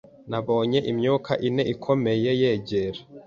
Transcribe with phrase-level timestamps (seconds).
[0.29, 2.99] Nabonye imyuka ine ikomeye yegera